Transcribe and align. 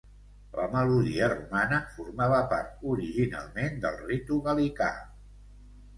La 0.59 0.63
melodia 0.75 1.27
romana 1.33 1.77
formava 1.99 2.39
part 2.55 2.81
originalment 2.95 3.79
del 3.85 4.03
ritu 4.11 4.41
gal·licà. 4.49 4.93